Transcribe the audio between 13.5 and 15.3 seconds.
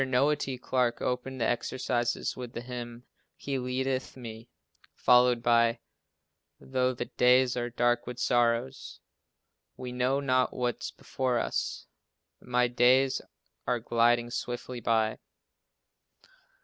are gliding swiftly by."